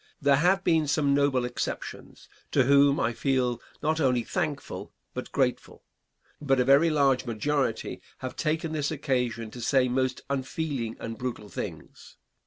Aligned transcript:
There 0.19 0.37
have 0.37 0.63
been 0.63 0.87
some 0.87 1.13
noble 1.13 1.45
exceptions, 1.45 2.27
to 2.53 2.63
whom 2.63 2.99
I 2.99 3.13
feel 3.13 3.61
not 3.83 3.99
only 3.99 4.23
thankful 4.23 4.91
but 5.13 5.31
grateful; 5.31 5.83
but 6.41 6.59
a 6.59 6.65
very 6.65 6.89
large 6.89 7.25
majority 7.27 8.01
have 8.17 8.35
taken 8.35 8.71
this 8.71 8.89
occasion 8.89 9.51
to 9.51 9.61
say 9.61 9.87
most 9.87 10.21
unfeeling 10.27 10.97
and 10.99 11.19
brutal 11.19 11.49
things. 11.49 12.17